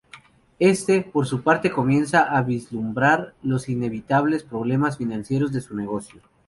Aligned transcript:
Éste, 0.57 1.03
por 1.03 1.27
su 1.27 1.43
parte 1.43 1.69
comienza 1.71 2.21
a 2.23 2.41
vislumbrar 2.41 3.35
los 3.43 3.69
inevitables 3.69 4.41
problemas 4.41 4.97
financieros 4.97 5.51
de 5.51 5.61
su 5.61 5.75
negocio. 5.75 6.21